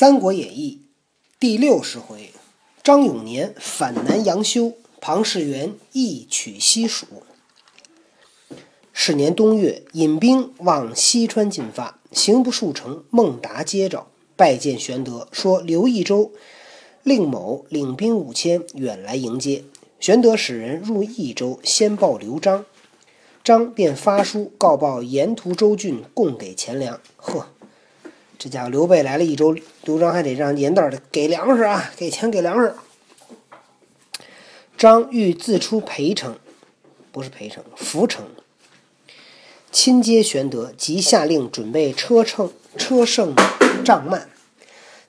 [0.00, 0.80] 三国演义》
[1.38, 2.30] 第六十回，
[2.82, 7.04] 张永年反南阳修，庞士元义取西蜀。
[8.94, 16.32] 是年冬月，引兵往西川进发，行不数程，孟达接着，拜见玄德，说刘益州
[17.02, 19.64] 令某领兵五千远来迎接。
[20.00, 22.64] 玄德使人入益州，先报刘璋。
[23.44, 26.98] 张便发书告报沿途州郡，供给钱粮。
[27.16, 27.48] 呵，
[28.42, 29.54] 这家伙刘备来了一周，
[29.84, 32.74] 刘璋还得让严道的给粮食啊，给钱给粮食。
[34.78, 36.38] 张欲自出裴城，
[37.12, 38.24] 不是裴城，涪城，
[39.70, 43.34] 亲接玄德，即下令准备车乘车胜
[43.84, 44.22] 帐幔，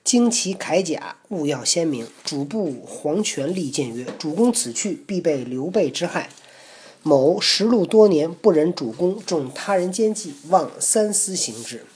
[0.04, 2.06] 旌旗铠甲，务要鲜明。
[2.22, 6.28] 主簿黄权力谏曰：“主公此去，必被刘备之害。”
[7.02, 11.86] 某食禄多年，不忍主公中他人奸计，望三思行之。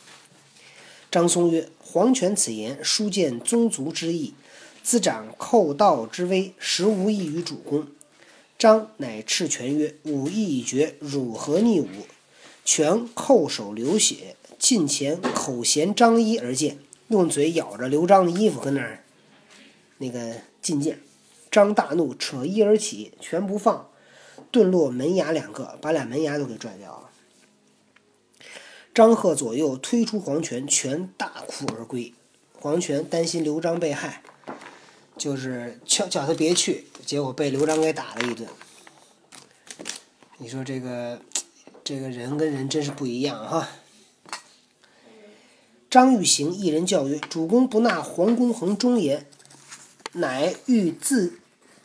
[1.11, 4.35] 张松曰：“黄权此言，书见宗族之意，
[4.83, 7.87] 滋长寇盗之威，实无益于主公。”
[8.59, 11.89] 张乃斥权曰：“武艺已绝，汝何逆武？”
[12.65, 16.79] 权叩首流血，近前口衔张衣而见，
[17.09, 19.05] 用嘴咬着刘璋的衣服，跟那儿
[19.99, 20.99] 那个进谏。
[21.51, 23.89] 张大怒，扯衣而起，全不放。
[24.51, 27.11] 顿落门牙两个，把俩门牙都给拽掉了。
[28.97, 32.15] 张贺左右推出黄权，权大哭而归。
[32.59, 34.23] 黄权担心刘璋被害，
[35.19, 38.49] 就是叫叫他别去，结果被刘璋给打了一顿。
[40.39, 41.21] 你说这个
[41.85, 43.69] 这个人跟人真是不一样哈。
[45.91, 49.27] 张玉行一人叫曰：“主公不纳黄公衡忠言，
[50.13, 51.39] 乃欲自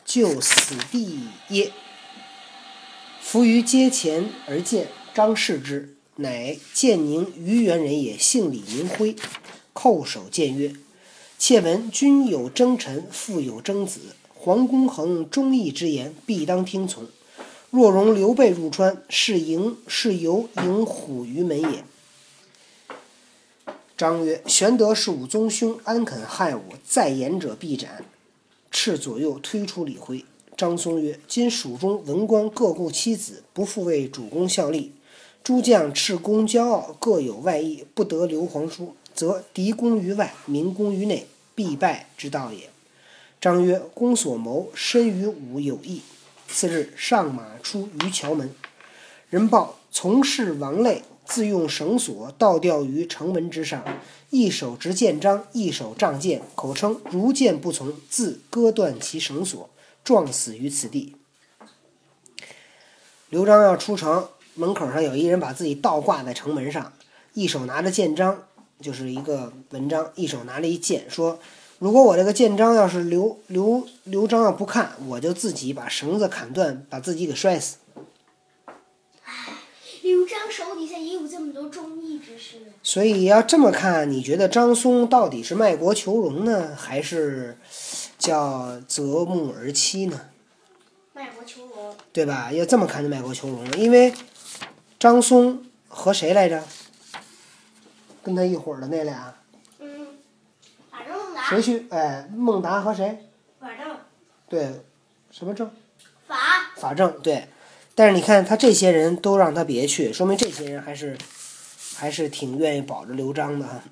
[0.06, 1.72] 救死地耶？”
[3.20, 9.16] 伏于阶前而见，张氏之，乃建宁虞原人也，姓李，名辉。
[9.72, 10.74] 叩首谏曰
[11.38, 14.00] ：“妾闻君有征臣，父有征子，
[14.34, 17.06] 黄公衡忠义之言，必当听从。
[17.70, 21.82] 若容刘备入川，是迎是由迎虎于门也。”
[23.96, 26.62] 张曰：“玄德是吾宗兄，安肯害我？
[26.86, 28.04] 再言者必斩。”
[28.70, 30.26] 斥左右推出李辉。
[30.58, 34.92] 张松曰：“今蜀中文官各顾妻子，不复为主公效力。
[35.42, 42.70] 诸将恃功骄傲，各有外意，不得刘皇叔，则敌攻于外，民攻于内，必败之道也。”
[43.40, 46.02] 张曰：“公所谋，深与吾有异。”
[46.48, 48.54] 次日上马出于桥门，
[49.30, 53.82] 人报从事王累自用绳索倒吊于城门之上，
[54.30, 59.68] 一手执剑章，一手仗剑，口称如剑不从，自割断其绳索。
[60.04, 61.14] 撞死于此地。
[63.30, 66.92] 刘璋要出城，门口上有一人把自己倒挂在城门上，
[67.34, 68.44] 一手拿着剑章，
[68.80, 71.38] 就是一个文章，一手拿着一剑，说
[71.78, 77.76] ：“如果我这个剑章要是刘刘刘璋要不看，我就自己把绳子砍断，把自己给摔死。”
[80.02, 82.72] 刘璋手底下也有这么多忠义之士。
[82.82, 87.56] 所以要这么看，你觉得张松到底是卖国求荣呢，还是？
[88.18, 90.28] 叫择木而栖呢，
[91.12, 92.52] 卖国求荣，对吧？
[92.52, 94.14] 要这么看就卖国求荣了，因为
[95.02, 96.62] 张松和谁来着？
[98.22, 99.34] 跟他一伙儿的那俩。
[99.80, 100.06] 嗯，
[100.92, 101.48] 法正孟达。
[101.48, 101.86] 谁去？
[101.90, 103.28] 哎，孟达和谁？
[103.58, 103.96] 法正。
[104.48, 104.84] 对，
[105.32, 105.68] 什么正？
[106.28, 106.36] 法。
[106.76, 107.48] 法正对，
[107.96, 111.18] 但是你看他这些人都让他别去，说明这些人还是
[111.96, 113.82] 还是挺愿意保着刘璋的哈。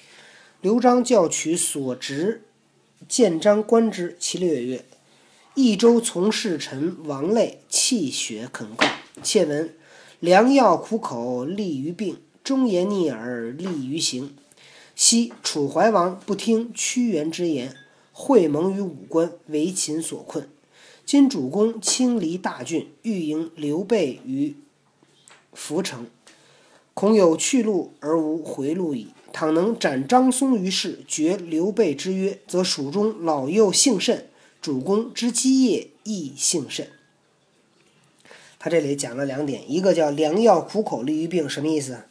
[0.62, 2.44] 刘璋叫取所执。
[3.06, 4.86] 建章观之，其略曰
[5.52, 8.86] ：“益州从事臣王累泣血恳告，
[9.22, 9.75] 窃闻
[10.20, 14.34] 良药苦口利于病，忠言逆耳利于行。
[14.94, 17.76] 昔楚怀王不听屈原之言，
[18.12, 20.48] 会盟于武关，为秦所困。
[21.04, 24.54] 今主公亲离大郡，欲迎刘备于
[25.54, 26.06] 涪城，
[26.94, 34.30] 恐有去路而无回路矣。”倘能斩张松于市，绝刘备之约，则蜀中老幼幸甚，
[34.62, 36.88] 主公之基业亦幸甚。
[38.66, 42.02] 他这里讲了两点，一个叫良药苦口利于病，什么意思？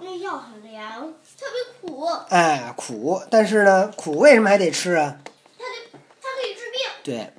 [0.00, 2.06] 那药很凉，特别苦。
[2.30, 5.18] 哎，苦，但是呢，苦为什么还得吃啊？
[5.58, 6.80] 它得，它可以治病。
[7.04, 7.30] 对，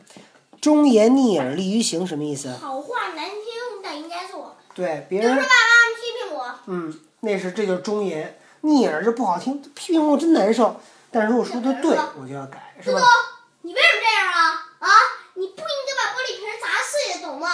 [0.62, 2.52] 忠言逆耳利于行，什么意思？
[2.52, 4.56] 好话难听，但应该做。
[4.76, 5.34] 对，别人。
[5.34, 6.60] 比如说爸爸批评我。
[6.68, 7.00] 嗯。
[7.22, 10.80] 那是这就是忠言，逆耳就不好听，批评我真难受。
[11.10, 13.02] 但是如果说的对，我就要改，是吧？
[13.64, 14.68] 你为什么这样啊？
[14.78, 14.90] 啊，
[15.34, 17.48] 你不应该把玻璃瓶砸碎，懂吗？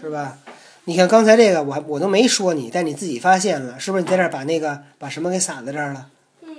[0.00, 0.38] 是吧？
[0.84, 4.04] 你看刚才这个，我还我都没说你，但你自己发现了，是不是？
[4.04, 6.08] 你在这儿把那个把什么给撒在这儿了？
[6.42, 6.52] 嗯，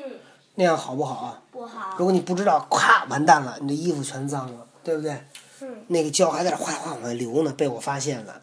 [0.56, 1.42] 那样好不好啊？
[1.52, 1.96] 不好。
[1.98, 5.14] 如果你不知道，咵，完蛋了，你的衣服全脏了，对不对？
[5.62, 5.84] 嗯。
[5.88, 8.42] 那个胶还在这哗哗往外流呢，被我发现了。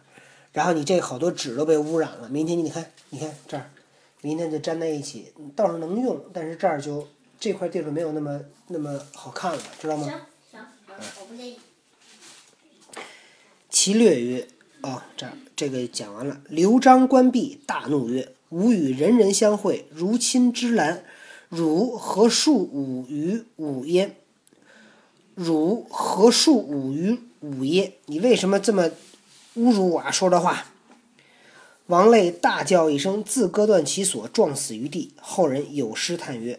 [0.52, 2.28] 然后你这好多纸都被污染了。
[2.28, 3.70] 明天你看，你看这儿，
[4.22, 7.06] 明天就粘在一起，倒是能用，但是这儿就
[7.38, 10.04] 这块地方没有那么那么好看了，知道吗？
[10.04, 10.14] 行
[10.50, 11.60] 行行，我不介意。
[13.86, 14.48] 其略曰
[14.82, 16.40] ：“哦，这这个讲完了。
[16.48, 21.04] 刘璋关闭，大怒曰：‘吾与人人相会，如亲之兰，
[21.48, 24.16] 汝何恕吾于吾焉？
[25.36, 27.92] 汝何恕吾于吾耶？
[28.06, 28.90] 你为什么这么
[29.54, 30.10] 侮辱我啊？
[30.10, 30.64] 说这话！’
[31.86, 35.12] 王累大叫一声，自割断其锁，撞死于地。
[35.20, 36.58] 后人有诗叹曰：‘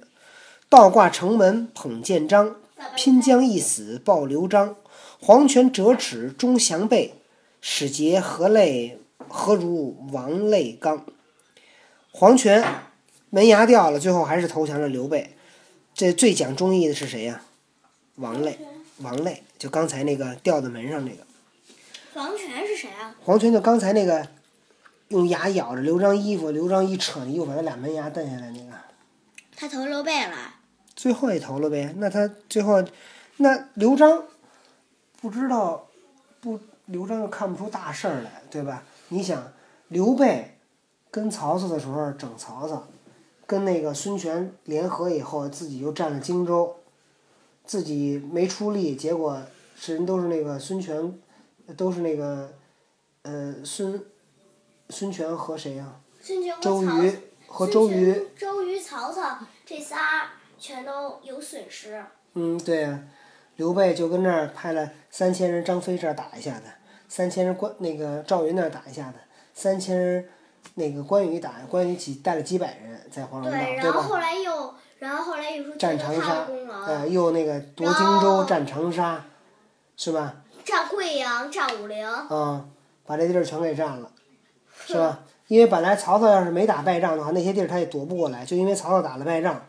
[0.70, 2.56] 倒挂城门捧剑章，
[2.96, 4.78] 拼将一死报刘璋。’
[5.20, 7.16] 黄泉折尺终降背，
[7.62, 11.06] 使节何类何如王类刚。
[12.12, 12.64] 黄泉
[13.30, 15.36] 门牙掉了，最后还是投降了刘备。
[15.94, 17.42] 这最讲忠义的是谁呀、
[18.16, 18.60] 王累，
[19.00, 21.26] 王累就刚才那个掉在门上那个。
[22.14, 23.16] 黄权是谁啊？
[23.24, 24.28] 黄权就刚才那个
[25.10, 28.72] 用牙咬着刘璋衣服，刘璋一扯又，把他俩门牙蹬下来那个。
[29.56, 30.56] 他投刘备了。
[30.96, 31.94] 最后也投了呗。
[31.98, 32.84] 那他最后，
[33.38, 34.24] 那刘璋
[35.22, 35.88] 不知道，
[36.40, 38.84] 不刘璋又看不出大事儿来，对吧？
[39.10, 39.54] 你想，
[39.88, 40.58] 刘备
[41.10, 42.86] 跟曹操的时候整曹操，
[43.46, 46.76] 跟那个孙权联合以后，自己又占了荆州，
[47.64, 49.42] 自己没出力，结果
[49.78, 51.18] 是人都是那个孙权，
[51.76, 52.54] 都是那个，
[53.22, 54.04] 呃孙
[54.90, 56.00] 孙权和谁呀、
[56.62, 57.14] 周瑜
[57.48, 58.30] 和周瑜。
[58.38, 62.04] 周瑜、曹操这仨全都有损失。
[62.34, 63.04] 嗯，对呀、
[63.56, 66.66] 刘备就跟那儿派了三千人，张飞这儿打一下子，
[67.08, 69.16] 三千人关那个赵云那儿打一下子，
[69.54, 70.28] 三千人
[70.76, 73.94] 那个关羽打，关羽几带了几百人在黄龙对，道，对吧？
[73.94, 79.26] 然后后来又，然后后来又说这占长沙功，劳呃，又那个夺荆州，占长沙，
[79.96, 80.36] 是吧？
[80.66, 82.06] 占贵阳，占武陵。
[82.06, 82.66] 啊、
[83.06, 84.12] 把这地儿全给占了，
[84.86, 85.20] 是吧？
[85.48, 89.66] 因为本来曹操要是没打败仗的话，那些地儿他也夺不过来，就因为曹操打了败仗，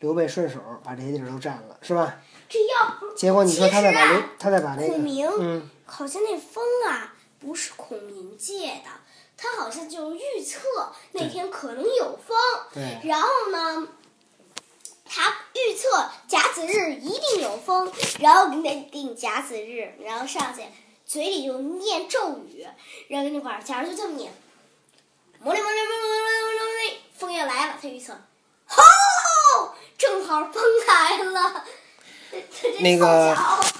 [0.00, 2.16] 刘备顺手把这些地儿都占了，是吧？
[2.48, 4.96] 这要不结果你说他再把刘啊，他再把那个，
[5.40, 8.88] 嗯，好像那风啊不是孔明借的，
[9.36, 12.34] 他好像就预测那天可能有风，
[12.72, 12.98] 对。
[13.04, 13.88] 然后呢，
[15.04, 20.62] 他预测甲子日一定有风，然后给你定甲子日，然后上去
[21.04, 22.66] 嘴里就念咒语，
[23.08, 24.32] 然后跟你玩儿，假如就这么念，
[25.40, 28.16] 魔力魔力魔力魔力魔力，风要来了，他预测，
[28.66, 31.64] 吼，正好风来了，
[32.80, 33.36] 那个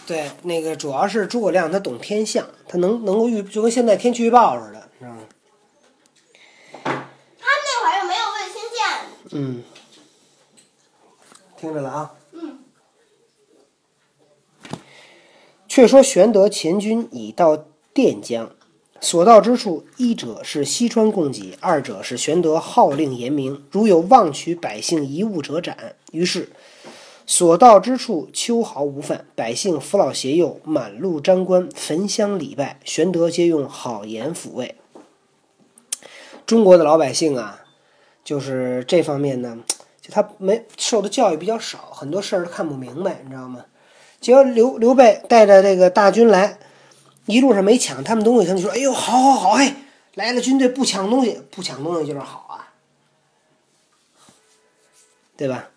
[0.07, 5.23] 对，那个主要是诸葛亮他懂天象，他能能够预，就跟现在天气预报似的，你知道吗？
[6.85, 8.85] 他们那会儿又没有卫星电，
[9.31, 9.65] 嗯，
[11.57, 12.15] 听着了啊。
[12.33, 12.59] 嗯。
[15.69, 17.57] 却说玄德前军已到
[17.95, 18.55] 垫江，
[19.01, 25.97] 所到之处，一者是西川供给，二者是玄德号令严明，如有妄取百姓一物者斩。
[26.11, 26.51] 于是
[27.35, 34.77] 所到之处，秋毫无犯，百姓扶老携幼，满路瞻观，焚香礼拜，玄德皆用好言抚慰。
[36.45, 37.63] 中国的老百姓啊，
[38.23, 39.61] 就是这方面呢，
[40.03, 43.65] 就他没受的教育比较少，很多事儿看不明白，你知道吗？
[44.21, 46.59] 结果刘刘备带着这个大军来，
[47.25, 49.75] 一路上没抢他们东西，他们就说：“哎呦，好好好，哎，
[50.17, 52.77] 来了军队不抢东西，不抢东西就是好啊，
[55.35, 55.71] 对吧？”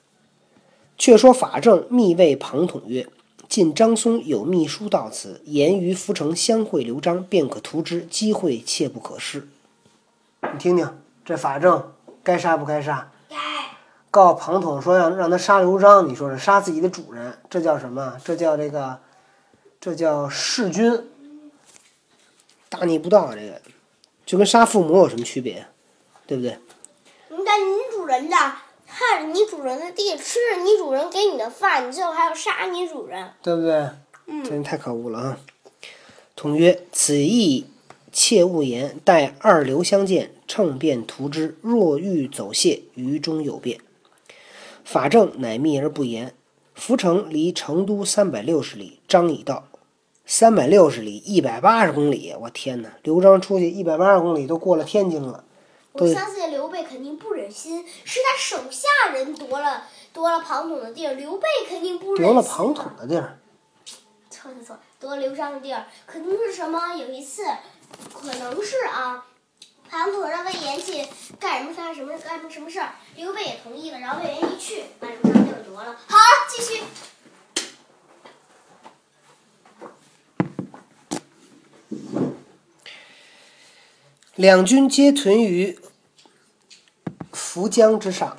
[0.98, 3.08] 却说法正密谓庞统曰
[3.50, 9.48] ：“近张松有密书到此，言于涪城相会刘璋，便可图之，机会切不可失。”
[10.54, 10.90] 你听听，
[11.26, 13.12] 这法正该杀不该杀？
[13.30, 13.36] 该
[14.10, 18.18] 告庞统说让让他杀刘璋，你说是杀自己的主人，这叫什么？
[18.24, 19.00] 这叫这个，
[19.82, 21.04] 这叫弑君，
[22.70, 23.36] 大逆不道。
[23.36, 23.62] 这个
[24.26, 25.68] 就跟杀父母有什么区别？
[26.26, 26.58] 对不对？
[27.30, 28.36] 你在你主人的，
[28.98, 33.30] 看着你主人的地，吃着你主人给你的饭，你最后还要杀你主人。
[33.44, 33.90] 对不对？
[34.28, 35.40] 嗯真是太可恶了啊！
[36.36, 37.68] 同曰：“此意
[38.12, 41.58] 切勿言，待二刘相见，乘便图之。
[41.62, 43.80] 若欲走谢，于中有变。”
[44.86, 46.34] 法正乃密而不言。
[46.78, 49.68] 涪城离成都三百六十里，张已到。
[50.26, 52.98] 三百六十里，一百八十公里，我天哪！
[53.04, 55.45] 刘璋出去一百八十公里，都过了天津了。
[55.98, 62.26] 我相信刘备肯定不忍心，是他手下人夺了夺了庞统的地儿，刘备肯定不忍心。
[62.26, 63.40] 夺了庞统，的地儿，
[64.30, 66.94] 错错错，夺了刘璋的地儿，肯定是什么？
[66.96, 67.44] 有一次
[68.14, 69.26] 可能是啊。
[69.88, 71.08] 庞统让魏延去
[71.40, 75.96] 干什么干什么干什么什么事儿，刘备也同意了，然后魏延一去，把刘璋地儿夺了。
[76.08, 76.18] 好，
[76.50, 76.84] 继续。
[84.34, 85.80] 两军皆屯于
[87.36, 88.38] 涪江之上。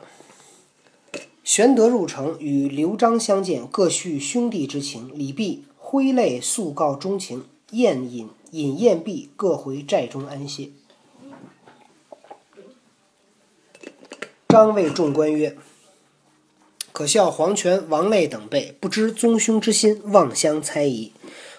[1.44, 5.10] 玄德入城，与刘璋相见，各叙兄弟之情。
[5.14, 10.70] 李泌挥泪诉告衷情，宴饮饮宴毕，各回寨中安歇。
[14.48, 15.56] 张谓众官曰
[16.92, 21.12] ：“可笑黄权、王累等辈不知宗兄之心，妄相猜疑。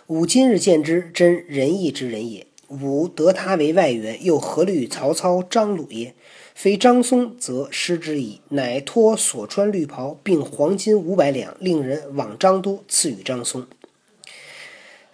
[0.08, 2.48] 吾今日见之，真仁义之人也。
[2.68, 6.14] 吾得他为外援，又何虑曹操、张鲁耶？
[6.54, 8.42] 非张松，则失之矣。
[8.50, 13.68] 乃托所穿绿袍，并黄金五百两，令人往张都赐予张松。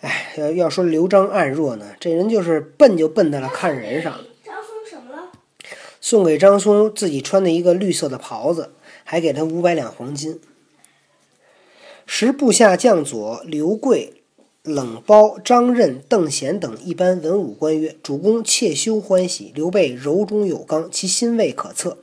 [0.02, 4.26] 哎，要要说刘璋暗弱呢，这人就是笨，就笨在了看人上了。”
[6.00, 8.74] 送给张松自己穿的一个绿色的袍子，
[9.06, 10.42] 还给他五百两黄金。
[12.06, 14.23] 时部下将佐刘贵、
[14.64, 21.98] 冷苞、张任、邓贤等一般文武官曰：“主公切休欢喜，刘备柔中有刚，其心未可测，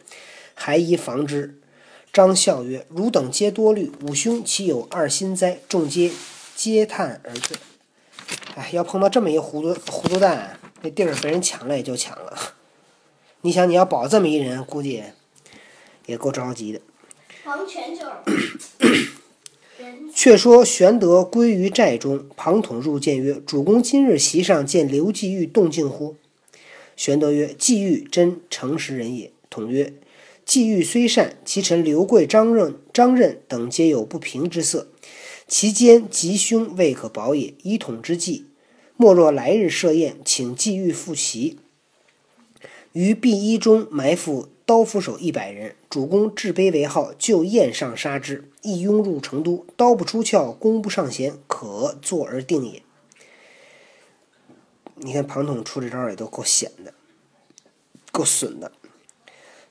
[0.53, 1.59] 还宜防之。”
[2.13, 6.13] 张笑曰：“汝等皆多虑，吾兄岂有二心哉？”众皆
[6.55, 7.57] 嗟叹而醉。
[8.55, 12.37] 哎，要碰到这么一糊涂糊涂蛋，那地儿被人抢了也就抢了。
[13.41, 15.03] 你想，你要保这么一人，估计
[16.05, 16.81] 也够着急的。
[17.43, 19.09] 黄权就是。
[20.15, 26.17] 却说玄德归于寨中，庞统入见曰：“主公今日席上见刘季玉动静乎？”
[26.97, 29.95] 玄德曰：“季玉真诚实人也。”统曰
[30.45, 34.89] ：“季玉虽善，其臣刘贵、张任、张任等皆有不平之色，
[35.49, 37.55] 其间吉凶未可保也。
[37.63, 38.47] 以统之计，
[38.97, 41.59] 莫若来日设宴，请季玉复席。”
[42.93, 48.49] 于碧衣中埋伏刀斧手一百人，主公置杯为号，就宴上杀之。
[48.63, 52.81] 一拥入成都，刀不出鞘，弓不上弦，可坐而定也。
[54.95, 56.95] 你看庞统出这招也都够险的，
[58.13, 58.71] 够损的。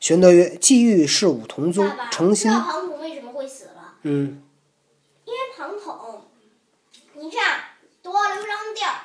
[0.01, 3.95] 玄德曰：“既欲是吾同宗，诚心。”庞统为什么会死了？
[4.01, 4.43] 嗯。
[5.23, 6.25] 因为庞统，
[7.13, 7.47] 你这样
[8.01, 8.99] 夺了刘璋的地儿，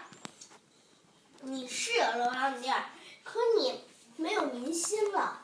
[1.43, 2.87] 你是有刘璋的地儿，
[3.23, 3.75] 可你。
[4.17, 5.43] 没有民心了。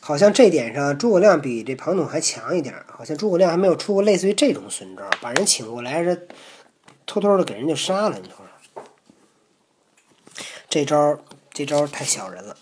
[0.00, 2.74] 好像这点上，诸葛亮比这庞统还强一点。
[2.86, 6.14] 好像诸葛亮还没有出过类似于这种损招，把人请过来，这
[7.06, 8.18] 偷偷的给人就杀了。
[8.18, 8.36] 你说
[8.74, 8.84] 说，
[10.68, 11.18] 这招
[11.52, 12.56] 这招太小人了。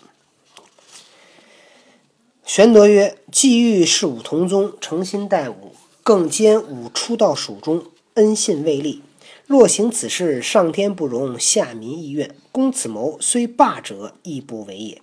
[2.45, 9.03] 玄德曰：“既欲是吾同宗，诚心待吾，更兼吾初到蜀中，恩信未立。
[9.45, 15.01] 若行此事，上天不容，下民亦怨。”公此谋虽霸者，亦不为也。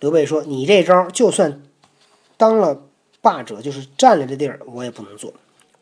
[0.00, 1.62] 刘备说：“你这招就算
[2.36, 2.82] 当了
[3.20, 5.32] 霸者，就是占了这地儿，我也不能做。”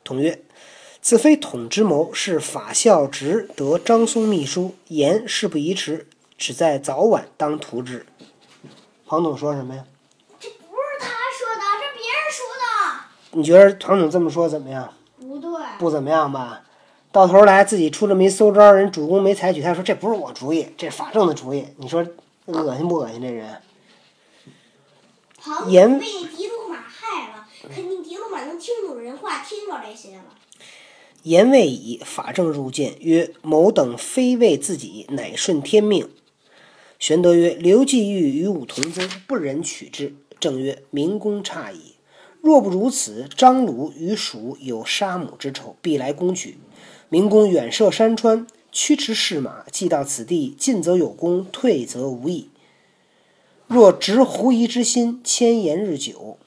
[0.04, 0.42] 统曰
[1.02, 6.06] ：“此非统之谋，是法孝直得张松秘书，言事不宜迟，
[6.38, 8.06] 只在早晚当图之。”
[9.06, 9.85] 庞统说什么呀？
[10.40, 13.04] 这不是他说的，这别人说的。
[13.32, 14.94] 你觉得庞统这么说怎么样？
[15.20, 16.62] 不对，不怎么样吧？
[17.12, 21.66] 到头来自己出这么一馊招，人主公没采取，他说这不是我主意，这是法正的主意。
[21.76, 22.04] 你说
[22.46, 23.20] 恶心不恶心？
[23.20, 23.61] 这人。
[25.69, 30.25] 严被狄鲁马害了，肯定狄鲁马能听懂人话，听着这些了。
[31.23, 36.09] 言未已，法正入见曰：“某等非为自己，乃顺天命。”
[37.00, 41.95] 玄德曰：“刘季玉与吾同宗，不忍取之。”正曰：“明公差矣。
[42.41, 46.59] 若不如此，张鲁与蜀有杀母之仇，必来攻取。”
[47.09, 52.49] 明公远涉山川，驱驰士马，既到此地，进则有功，退则无益。
[53.68, 56.38] 若执狐疑之心，迁延日久，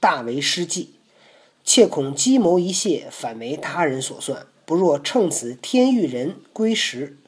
[0.00, 0.94] 大为失计。
[1.64, 4.46] 切恐计谋一泄，反为他人所算。
[4.64, 7.18] 不若趁此天欲人归时，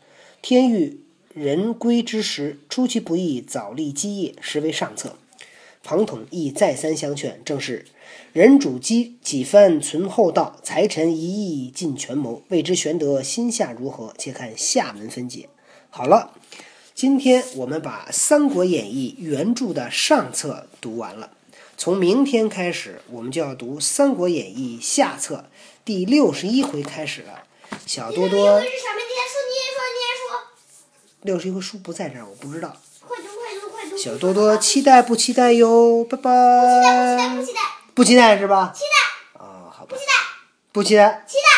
[0.41, 1.01] 天欲
[1.35, 5.17] 人归之时，出其不意，早立基业，实为上策。
[5.83, 7.85] 庞统亦再三相劝，正是。
[8.33, 12.43] 人主机几番存厚道，才臣一意尽权谋。
[12.49, 14.15] 未知玄德心下如何？
[14.17, 15.51] 且看下文分解。
[15.91, 16.33] 好了，
[16.99, 21.31] 今天我们把《三国演义》原著的上册读完了。
[21.77, 25.45] 从明天开始，我们就要读《三国演义》下册
[25.85, 27.45] 第六十一回开始了。
[27.87, 28.61] 小多多，
[31.23, 32.77] 六十一回书不在这儿，我不知道。
[33.07, 33.97] 快读快读快读！
[33.97, 36.03] 小多多期待不期待哟？
[36.03, 36.35] 拜拜。
[36.35, 37.63] 不期待
[37.95, 38.39] 不期待不期待。
[38.39, 38.73] 是吧？
[38.75, 39.41] 期待。
[39.45, 39.91] 哦，好吧。
[39.93, 40.13] 不期待。
[40.73, 41.25] 不期待。
[41.29, 41.58] 期待。